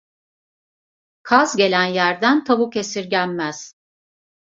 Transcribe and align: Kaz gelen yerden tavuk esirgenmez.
Kaz 1.23 1.55
gelen 1.55 1.85
yerden 1.85 2.43
tavuk 2.43 2.75
esirgenmez. 2.77 3.73